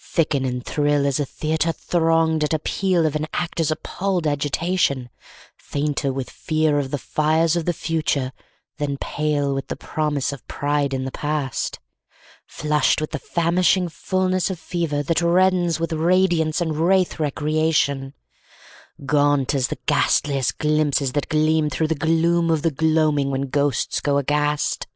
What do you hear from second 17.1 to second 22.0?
recreation, [speedy] Gaunt as the ghastliest of glimpses that gleam through the